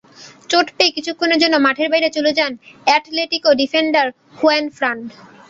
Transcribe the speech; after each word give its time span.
চোট 0.49 0.67
পেয়ে 0.77 0.95
কিছুক্ষণের 0.97 1.41
জন্য 1.43 1.55
মাঠের 1.65 1.87
বাইরে 1.91 2.09
চলে 2.15 2.31
যান 2.39 2.51
অ্যাটলেটিকো 2.87 3.49
ডিফেন্ডার 3.61 4.05
হুয়ানফ্রান। 4.37 4.97